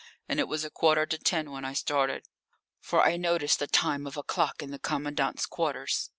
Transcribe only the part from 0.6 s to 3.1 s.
a quarter to ten when I started. For